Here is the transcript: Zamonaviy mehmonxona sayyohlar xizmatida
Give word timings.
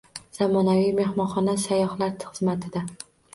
Zamonaviy 0.35 0.87
mehmonxona 0.99 1.55
sayyohlar 1.65 2.17
xizmatida 2.25 2.85